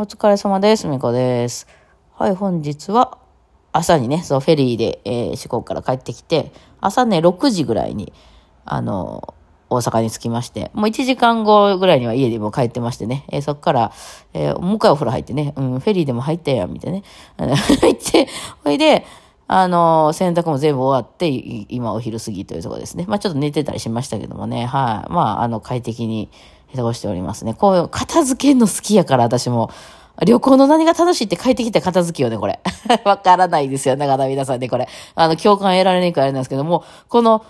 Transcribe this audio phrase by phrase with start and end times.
[0.00, 0.86] お疲れ様です。
[0.88, 1.66] みこです。
[2.14, 3.18] はい、本日は
[3.70, 8.14] 朝にね、そう、フェリーで、えー四国から帰ってきて、朝ね、6時ぐらいに、
[8.64, 9.34] あの、
[9.68, 13.92] 大阪に着きまして、もう1時間後ぐらいには家でも帰ってましてね、えーそっから、
[14.32, 17.04] えーもう一回お風呂入ってね、うん、フェリーでも入ったやん、みたい
[17.36, 17.54] なね。
[17.82, 18.26] 入って、
[18.64, 19.04] ほいで、
[19.52, 23.04] あの、洗濯も全部終わって、今お昼過ぎというところですね。
[23.08, 25.12] まあちょっと寝てたりしましたけどもね、はい。
[25.12, 26.30] まあ、あの、快適に
[26.76, 27.54] 過ごしておりますね。
[27.54, 29.70] こういう片付けの好きやから、私も。
[30.26, 32.60] 旅行の何が楽しいって帰ってきた片付けよね、これ。
[33.04, 34.88] わからないですよ、長田皆さんね、これ。
[35.14, 37.44] あの、共感得られないからあれなんですけども、この、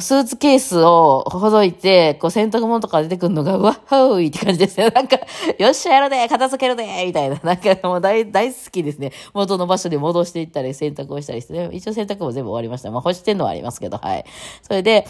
[0.00, 4.90] スーツケースをほどいて、こう洗濯物とか出てくるのが、うわっほーいって感じですよ。
[4.90, 5.18] なんか、
[5.58, 7.38] よっしゃやるで片付けるでみたいな。
[7.42, 9.12] なんかもう大、大好きですね。
[9.34, 11.68] 元の場所に戻していったり、洗濯をしたりしてね。
[11.70, 12.90] 一応洗濯も全部終わりました。
[12.90, 14.24] まあ干してんのはありますけど、はい。
[14.62, 15.06] それで、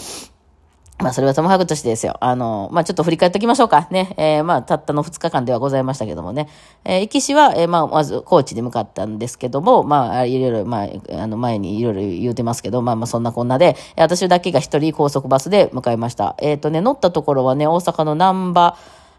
[0.98, 2.16] まあ、それはともかくとしてですよ。
[2.20, 3.88] あの、まあ、ちょっと振り返っておきましょうか。
[3.90, 4.14] ね。
[4.16, 6.48] えーまあ、たったの2日間ではございましたけどもね。
[6.84, 10.88] えー、行きしは、えーまあ、まず、高知に向かったんですけども、まあ、いろいろ、まあ、
[11.22, 16.36] あの、前にいろいろ言うてますけど、まあ、まあ、そんなこんなで、私だけが一人高速バスで向かいました。
[16.38, 18.76] えっ、とね、乗ったところはね、大阪の南波、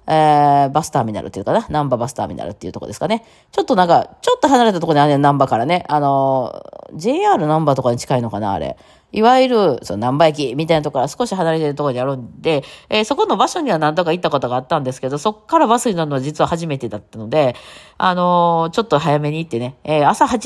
[0.07, 3.25] えー、バスターミナルっていうかな、南波バスターミナルっていうとこですかね。
[3.51, 5.83] ちょっとなんか、ちょっと離れたところにあるね、南波からね。
[5.89, 8.77] あのー、JR 南波とかに近いのかな、あれ。
[9.11, 17.55] いわゆる、その南波駅みたいなところから少し離れてるところにあるんで、えーそこの場所には何度か行ったことがあったんですけど、そこからバスに乗るのは実は初めてだったので、
[17.97, 20.37] あのーちょっと早めに行ってね、えー朝8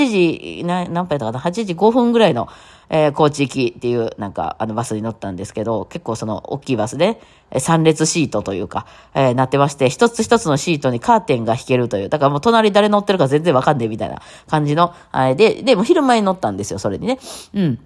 [0.62, 2.48] 時、な何分やったかな ?8 時5分ぐらいの、
[2.90, 8.86] えー高知行きっていう、なんか、あのバスに乗ったんですけど、結構その大きいバスで、えー三列シートというか、
[9.16, 17.20] えーなってまして、一つ一つのシートにカーテンが引けるという、だからもう隣誰乗ってるか全然わかんねえみたいな感じの、あれで、で、も昼前に乗ったんですよ、それにね。
[17.56, 17.80] うん。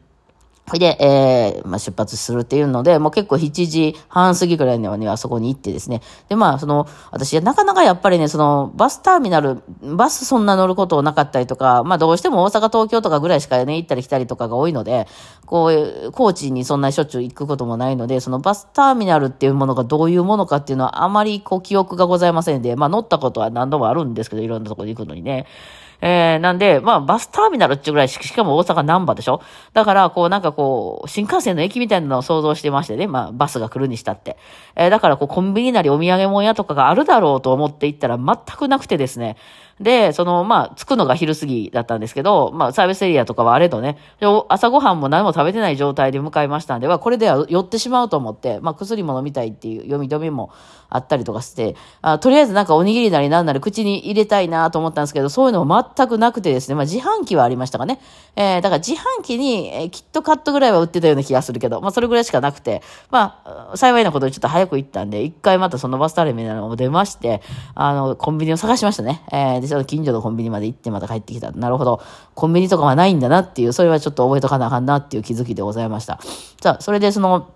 [0.66, 6.02] ほいで、えーまあ、出発するっていうので、もう結構7時半過ぎぐらいにはね、あそこに行ってですね。
[6.30, 15.06] で、まあ、その、私、なかなかやっぱりね、その、バスターミナル、バスそんな乗ることなかったりとか、まあ、どうしても大阪、東京とかぐらいしかね、行ったり来たりとかが多いので、
[15.46, 25.46] こう、高知にそんなしょっちゅう行くこともないので、そのバスターミナルっていうものがどういうものかっていうのはあまりこう、記憶がございませんで、まあ、乗ったことは何度もあるんですけど、いろんなところに行くのにね。
[26.06, 29.42] えー、なんで、まあ、バスターミナルっていうぐらいし、しかも大阪南波でしょ？
[29.72, 34.36] だから、こう、なんかこう、新幹線の駅みたいなのを想像してましてね、まあ、バスが来るにしたって。
[34.76, 39.38] えー、だから、こう、コンビニなりお土産物屋とかがあるだろうと思って行ったら、全くなくてですね。
[39.80, 43.98] で、その、まあ、着くのが昼過ぎだったんですけど、まあ、サービスエリアとかはあれどね、
[44.48, 50.52] 朝ごはんも何も食べてない状態で向かいましたんで、はこれでは寄ってしまうと思って、まあ、薬も飲みたいっていう読み止めも
[50.90, 58.00] あったりとかして、あとりあえずなんかおにぎりなりなんなり口に入れたいなと思ったんですけど、そういうのも全全くなくてですね、まあ、自販機はありましたかね。
[58.36, 62.82] えー、だから自販機に、えーキットカットぐらいは売ってたような気がするけど、まあ、それぐらいしかなくて、
[63.12, 67.42] まあ、幸いなことにちょっと早く行ったんで、一回またそのバスタレみたいなのも出まして、
[67.76, 69.24] あの、コンビニを探しましたね。
[69.32, 71.52] えー、で、ちょっと近所のコンビニまで行ってまた帰ってきた。
[71.52, 72.02] なるほど。
[72.34, 76.20] コンビニとかはないんだなっていう、それはちょっと覚えとかなあかんなっていう気づきでございました。
[76.62, 77.52] さあ、それでその、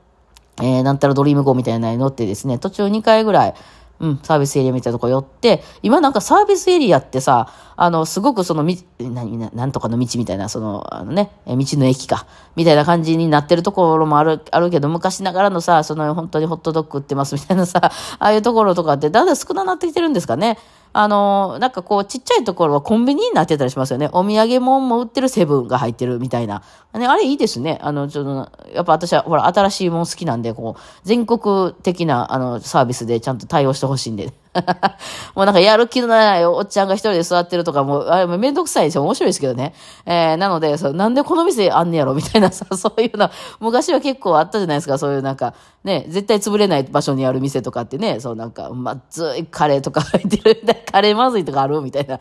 [0.62, 3.54] えー、なんたらドリーム号みたいなのに乗ってですね、途中2回ぐらい、
[4.00, 12.26] うん、サービスエリアみたいなとこ寄って、今なんかサービスエリアってさ、あの、すごくそのみ、何、なんとかの道みたいな、その、あのね、道の駅か、
[12.56, 20.58] みたいな感じになってるところもある、あるけど、昔ながらのさ、その、本当にホットドッグ売ってますみたいなさ、ああいうところとかってだんだん少なくなってきてるんですかね。
[21.00, 24.10] あの、なんかこう、ちっちゃいところはコンビニになってたりしますよね。
[24.14, 26.64] お土産物も売ってるセブンが入ってるみたいな。
[26.96, 27.78] ね、あれいいですね。
[27.84, 34.34] あの、ちょっと、やっぱ私は、ほら、新しいもん好きなんで、こう、全国的な、あの、サービスでちゃんと対応してほしいんで。
[35.36, 39.04] もうなんかやる気のないおっちゃんが一人で座ってるとかも、あれもめんどくさいですよ。
[39.04, 39.74] 面白いですけどね。
[40.06, 43.30] えー、なので、そなんでこの店あんねやろみたいな さ、そういうの、
[43.60, 44.98] 昔は結構あったじゃないですか。
[44.98, 45.54] そういうなんか、
[45.84, 52.20] ね、絶対潰れない場所にある店とかってね、そうなんか、まずいカレーとか 入ってる、カレーまずいとかあるみたいな、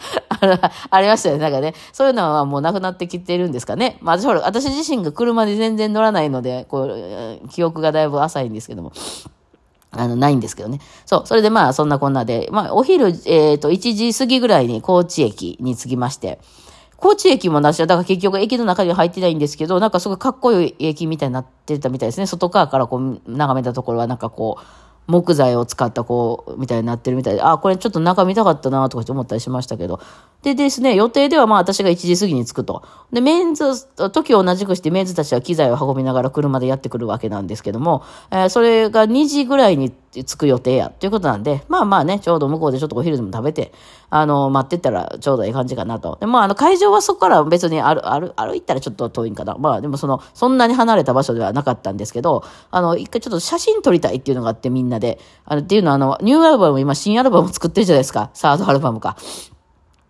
[0.90, 1.42] ありましたよね。
[1.42, 3.98] なんかね、そういうのはもうなくなってきてるんですかね。
[4.00, 8.92] まあ、私ほら、私自身が車で全然乗らないので、こう、記憶がだいぶ浅いんですけども。
[9.96, 10.80] あの、ないんですけどね。
[11.04, 11.22] そう。
[11.26, 16.38] それでまあ、そんなこんなで、まあ、お昼、えっ、と、1時過ぎぐらいに高知駅に着きまして、
[16.96, 22.26] 高知駅も私は、だから結局駅の中には入ってないんですけど、なんかすごいかっこいい駅みたいになってたみたいですね。
[22.26, 30.00] 外側からこう、眺めたところはなんかこう、木材を使ったこう、みたいになってるみたいで、あ、これちょっと中見たかったなとかって思ったりしましたけど。
[30.42, 32.82] でですね、予定ではまあ私が1時過ぎに着くと。
[33.12, 39.92] で、メンズ、時を同じくしてメンズたちは機材を運びながら車でやってくるわけなんですけども、えーそれが2時ぐらいに
[40.24, 43.72] 着く予定や、ということなんで、まあまあね、ちょうど向こうでちょっとお昼でも食べて、
[44.10, 46.18] あの、待ってったらちょうどいい感じかなと。
[46.20, 49.56] で、まああの会場はそこから別に歩、歩、歩いたらちょっと遠いんかな。
[49.58, 55.18] まあでもその、そんなに離れた場所ではなかったんですけど、あの、一回ちょっと写真撮りたいっていうのがあってみんなで。
[55.44, 58.30] あの、っていうのは、あの、ニューアルバム、今、新アルバム作ってるじゃないですか。
[58.34, 59.16] サードアルバムか。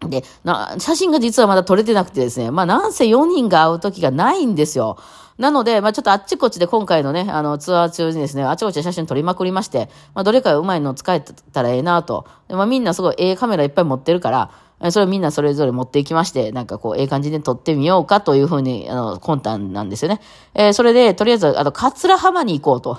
[0.01, 4.99] で、な、写真が実はまだ撮れてなくてですね、まあ、なんせ4人が会う時がないんですよ。
[5.39, 12.27] なので、まあ、ちょっとあっちこっちで今回のね、あの、ツアー中にですね、あちこちで写真撮りまくりまして、まあ、どれかうまいの使えたらええなと。
[12.49, 14.51] まあ、みんなすごいええカメラいっぱい持ってるから、
[14.91, 20.21] それをみんなそれぞれ持っていきまして、なんかこう、ええ感じで撮ってみようかというふうに、あの、魂胆なんですよね。
[20.55, 22.99] えー、それで、とりあえず、あの、桂浜に行こうと。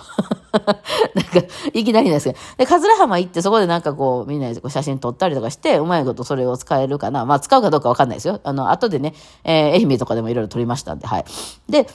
[1.15, 1.41] なんか、
[1.73, 2.39] いきなりですけど。
[2.57, 7.25] で、桂浜行って、そこでなんかこう、みんなでこう写真撮ったりとかして、うまいことそれを使えるかな。
[7.25, 8.39] まあ、使うかどうかわかんないですよ。
[8.43, 9.13] あの、後でね、
[9.43, 11.25] えー、愛媛とかでもいろいろ撮りましたんで、はい。
[11.69, 11.87] で、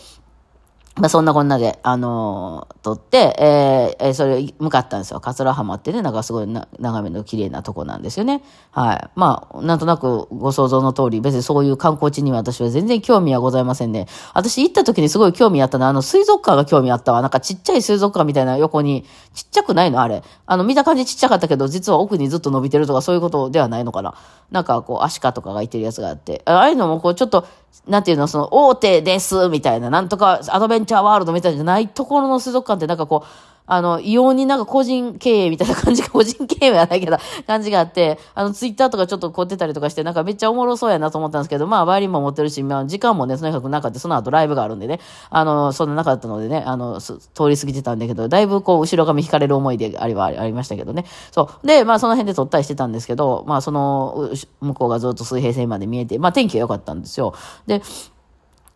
[0.97, 5.21] まあそんなこんなで、あのー、撮って、えー、えー、それ向かったんですよ。
[5.21, 8.45] 桂浜ってね、なんかすごいな眺めの綺麗なとこなんですよね。
[8.73, 9.11] はい。
[9.15, 14.07] まあ、なんとなくご想像の通り、別にそういう観光地には私は全然興味はございませんね。
[14.35, 17.23] 私行った時にすごい興味あったのは、あの水族館が興味あったわ。
[17.23, 20.03] なんかちっちゃい水族館みたいな横に、ちっちゃくないの？
[20.03, 20.23] あれ。
[20.45, 24.15] あの、見た感じちっちゃかったけど、実は奥にずっと伸びてるとかそういうことではないのかな。
[24.51, 27.47] なんかこう、アシカとかがいてるやつがあって、ああいうのもこう、ちょっと、
[27.87, 37.17] なんていうの、その、大手です、みたいな、なんとか、アドベンチャーワールドみたいじゃないところの水族館ってなんかこう、あの、異様になんか個人経営みたいな感じが、個人経営はないけど、
[37.47, 51.07] 感じがあって、あの、ツイッターとかちょっと凝ってたりとかして、なんかめっちゃおもろそうやなと思ったんですけど、まあ、バイリンも持ってるし、まあ、時間もね、とにかくなかった、その後ライブがあるんでね、あの、そんななかったのでね、あの、通り過ぎてたんだけど、だいぶこう、後ろ髪引かれる思いでありはありましたけどね。
[51.31, 51.67] そう。
[51.67, 54.31] で、まあ、その辺で撮ったりしてたんですけど、まあ、その、
[54.61, 57.33] 向こうがずっと水平線まで見えて、まあ、天気が良かったんですよ。
[57.67, 57.81] で、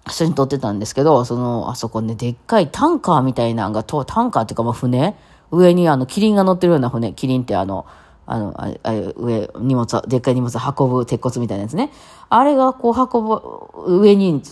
[0.07, 5.17] 一緒に撮ってたんですけど、その、あそこね、でっかいタンカーみたいなのが、タンカーっていうか、まあ、船？
[5.51, 7.87] 上にあの、キリンが乗ってるような船、キリンってあの、
[8.27, 11.93] あの、ああ上、荷物、でっかい荷物運ぶ鉄骨みたいなやつね。
[12.29, 14.43] あれがこう運ぶ、上に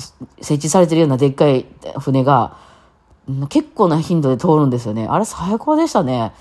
[0.41, 1.67] 設置されてるようなでっかい
[1.99, 2.57] 船が、
[3.49, 5.07] 結構な頻度で通るんですよね。
[5.09, 6.33] あれ最高でしたね。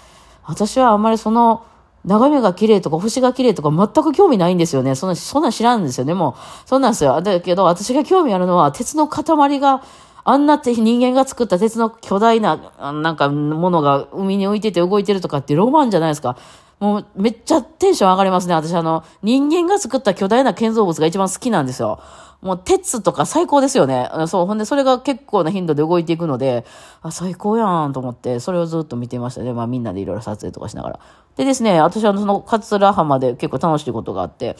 [0.44, 1.66] 私はあんまりその、
[2.06, 4.96] 眺めが綺麗とか星が綺麗とか全く興味ないんですよね。
[4.96, 6.14] そんな、そんな知らんですよね。
[6.14, 7.22] もう、そうなんですよ。
[7.22, 9.84] だけど、私が興味あるのは、鉄の塊が、
[10.26, 16.38] あんなって人間が作った鉄の巨大な、なんか、ものが海に浮いてて動いてるとかってロマンじゃないですか。
[16.80, 18.54] もう、めっちゃテンション上がりますね。
[18.54, 22.00] 私、あの、人間が作った巨大な建造物が一番好きなんですよ。
[22.42, 24.10] もう、鉄とか最高ですよね。
[24.28, 24.46] そう。
[24.46, 26.66] ほんで、それが結構な頻度で動いていくので、
[27.02, 29.54] あ、最高やんと思って、それをずっと見てましたね。
[29.54, 31.00] まあ、みんなでいろいろ撮影とかしながら。
[31.38, 34.56] でですね、私はその桂浜で結構楽しいことがあって、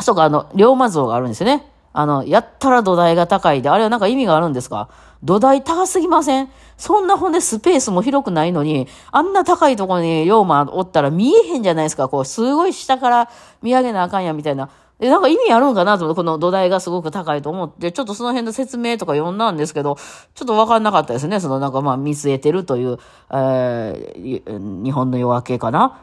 [0.00, 1.70] そうか、あの、龍馬像があるんですよね。
[1.92, 4.88] あの、やったら土台が高いで、あれはなんか意味があるんですか？
[5.22, 6.50] 土台高すぎません？
[6.76, 12.08] そんなほんでスペースも広くないのに、あんな高いとこに龍馬おったら見えへんじゃないですか。
[12.08, 13.30] こう、すごい下から
[13.62, 14.68] 見上げなあかんやみたいな。
[14.98, 19.96] で、なんか意味あるんかなと思って、この土台がすごく高いと思って、ちょっとその辺の説明とか読んだんですけど、
[20.34, 21.38] ちょっとわかんなかったですね。
[21.40, 22.98] そのなんかまあ見据えてるという、
[23.30, 26.00] えー、日本の夜明けかな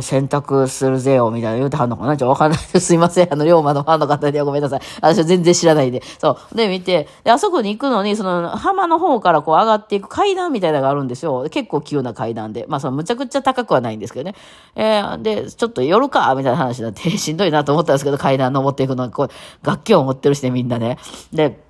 [0.00, 2.16] 選択するぜよ、みたいな言うてはんのかな？
[2.16, 2.80] ちょっとわかんないです。
[2.80, 3.28] すいません。
[3.32, 4.80] あの、龍馬のファンの方にはごめんなさい。
[5.00, 6.02] 私は全然知らないで。
[6.18, 6.56] そう。
[6.56, 11.46] で、見て、で、あそこに行くのに、その、浜の方からこう上がっていく階段みたいなのがあるんですよ。
[11.50, 12.64] 結構急な階段で。
[12.68, 14.34] まあ、その、むちゃくちゃ高くはないんですけどね。
[14.74, 20.98] えー、で、ちょっと夜か、みたいな話になって、 しんどいなと思ったんですけど、階段登っていくのは、こう、楽器を持ってるしね、みんなね。
[21.32, 21.63] で、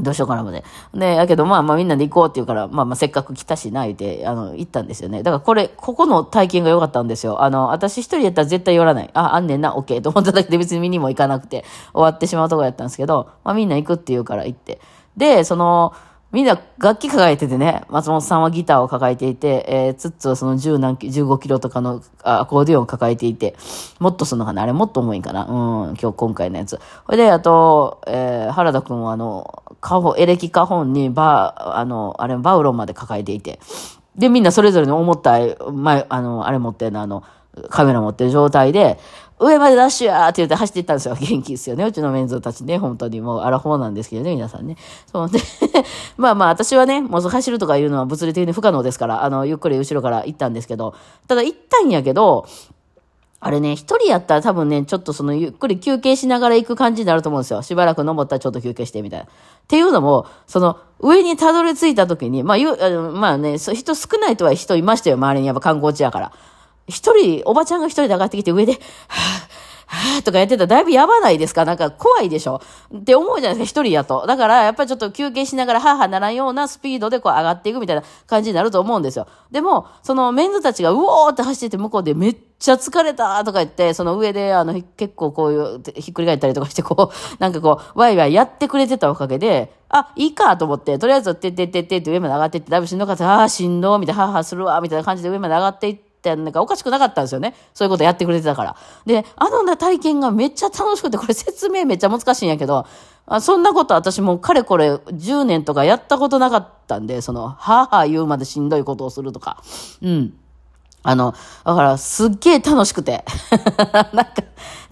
[0.00, 0.64] どうしようかなもね。
[0.94, 5.22] で、やけどまあまあみんなで行こうって言うから、まあまあせっかく来たしな、いで、あの、行ったんですよね。
[5.22, 7.42] だからこれ、ここの体験が良かったんですよ。
[7.42, 9.10] あの、私一人やったら絶対寄らない。
[9.14, 14.80] あ、あんねんな、オッケーと思っただけで別に見にも行かなくて、終わってしまうとこやったんですけど、まあみんな行くって言うから行って。
[15.16, 15.94] で、その、
[16.30, 23.56] みんな楽器抱えててね、松本さんはギターを抱えていて、えー、ツッツはその10何、15キロとかのアコーディオンを抱えていて、
[23.98, 25.46] もっとすんのかなあれもっと重いんかな？
[25.46, 26.78] うん、今日今回のやつ。
[27.06, 33.58] ほいで、あと、えー、原田くんはあの、カホ、エレキカホンにバあの、あれ、バウロンまで抱えていて、
[34.14, 35.38] で、みんなそれぞれの重た、
[35.72, 37.22] 前、あの、あれ持ってんの、あの、
[37.70, 38.98] カメラ持ってる状態で、
[39.40, 41.14] 上までダッシュやーって言って走っていったんですよ。
[41.20, 41.84] 元気ですよね。
[41.84, 42.78] うちのメンズたちね。
[42.78, 44.76] 本当にもうアラフォーなんですけどね、皆さんね。
[45.06, 45.38] そうで
[46.16, 50.94] まあまあ私はね、もう走るとかいうのは物理的に不可能ですから、あの、ゆっくり後ろから行ったんですけど、
[51.28, 52.46] ただ行ったんやけど、
[53.40, 57.62] あれね、一人やったら多分ね、ちょっとそのゆっくり休憩しながら行く感じになると思うんですよ。
[57.62, 59.26] しばらく登ったらちょっと休憩してみたいな。
[59.26, 59.28] っ
[59.68, 66.32] ていうのも、その上にたどり着いた時に、まあ、ゆ、あのまあね、人少ないとは人いましたよ、周りにやっぱ観光地やから。
[66.88, 68.82] 一人、おばちゃんが一人で上がってきて上で、はぁ、
[69.90, 71.64] はぁとかやってたらだいぶやばないですか？
[71.64, 72.60] なんか怖いでしょ？
[72.94, 74.26] って思うじゃないですか、一人やと。
[74.26, 79.26] だから、やっぱりちょっと休憩しながら、はぁはぁならんようなスピードでこう上がっていくみたいな感じになると思うんですよ。
[79.50, 93.38] でも、そのメンズたちがうおーって走ってて向こうでめっちゃ疲れたとか言って、その上で、あの、結構こういう、ひっくり返ったりとかして、こう、 なんかこう、ワイワイやってくれてたおかげで、あ、いいかと思って、とりあえず、てっててってって上まで上がってって、だいぶしんどかった。
[93.38, 97.54] ああ、しんど、みたいな、はぁはぁするわ、みたいな感じで上まで上がっていって、なんかおかしくなかったんですよね。
[97.74, 98.76] そういうことやってくれてたから。
[99.06, 102.86] で、あの体験がめっちゃ楽しくて、これ説明めっちゃ難しいんやけど、
[103.26, 109.62] あそんなこと私もかれこれ10年とかやったことなかったんで、その、はぁはぁ言うまでしんどいことをするとか。
[110.02, 110.34] うん。
[111.02, 111.34] あの、
[111.64, 113.24] だからすっげえ楽しくて。
[114.12, 114.32] なんか、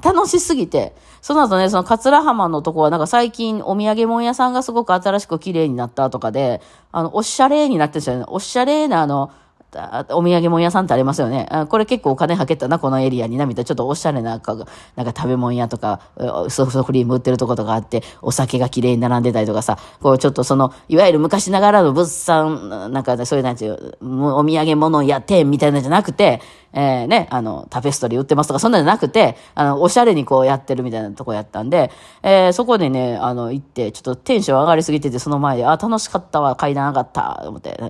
[0.02, 0.94] 楽しすぎて。
[1.20, 6.60] その後ね、その桂浜のとこはなんか最近お土産物屋さんがすごく新しく綺麗になったとかで、
[6.92, 8.24] あの、おしゃれになってるんですよね。
[8.28, 9.32] おしゃれなあの、
[9.78, 11.46] あお土産物屋さんってありますよね。
[11.50, 13.66] あこれ結構お金はけたな、このエリアにな、みたいな。
[13.66, 14.56] ちょっとおしゃれな、なんか
[14.96, 16.00] 食べ物屋とか、
[16.48, 26.40] ソフトクリーム売ってるとことかあって、お酒が綺麗に並んでたりとかさ、こうちょっとその、いわゆる昔ながらの物産、なんかそういうなんていう、お土産物屋店みたいなんじゃなくて、
[26.72, 31.90] えー、ね、あの、タペストリー売ってますとか、そんなんじゃなくて、あの、おしゃれにこうやってるみたいなとこやったんで、
[32.22, 37.80] えー、そこでね、あの、行って、ちょっとテンション上がりすぎてて、その前で、あ、楽しかったわ、階段上がった、と思って。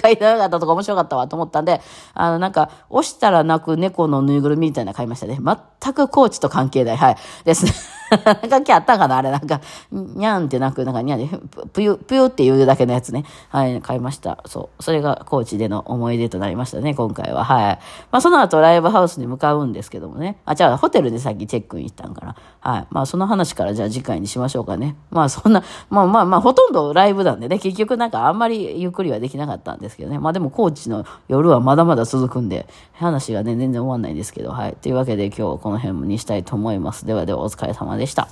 [0.00, 1.82] 階段上がったとか面白かったわと思ったんで、
[2.14, 5.38] あの、なんか、押したら泣く猫のぬいぐるみみたいなの買いましたね。
[5.82, 6.96] 全くコーチと関係ない。
[6.96, 7.16] はい。
[7.44, 7.72] ですね。
[8.50, 9.60] 関係あったんかなあれ、なんか、
[9.92, 11.28] にゃんって泣く、なんかにゃんで、
[11.72, 13.24] ぷゆ、ぷゆって言うだけのやつね。
[13.50, 14.38] はい、買いました。
[14.46, 14.82] そう。
[14.82, 17.44] それがコーチでの思い出となりましたね、今回は。
[17.44, 17.78] はい。
[18.10, 20.38] まあ、その後ライブハウスに向かうんですけどもね。
[20.44, 22.34] あ、じゃあ、ホテルでさっきチェックイン行ったんかな。
[22.60, 22.86] はい。
[22.90, 24.96] まあ、その話からじゃあ次回にしましょうかね。
[25.10, 30.18] まあ、そんな、まあまあまあ、ほとんどライブなんでね、結局なんかあんまりゆっくりはできなかったんですけどね。
[30.18, 34.76] まあでも、高知の夜はまだまだ続くんで、話がね、全然終わんないんですけど、はい。
[34.80, 37.06] というわけで今日はこの辺にしたいと思います。
[37.06, 38.28] ではではお疲れ様でした。